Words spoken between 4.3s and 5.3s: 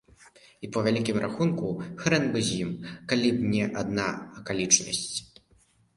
акалічнасць.